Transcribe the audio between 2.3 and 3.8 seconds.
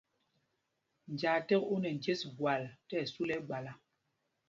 gwal tí ɛsu lɛ ɛgbala.